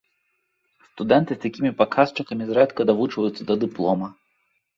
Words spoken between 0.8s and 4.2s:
Студэнты з такімі паказчыкамі зрэдку давучваюцца да дыплома.